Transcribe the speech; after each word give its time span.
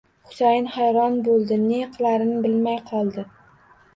Husayin 0.27 0.69
hayron 0.77 1.19
bo'ldi, 1.27 1.59
ne 1.73 1.81
qilarini 1.97 2.41
bilmay 2.47 2.79
qoldi. 2.91 3.29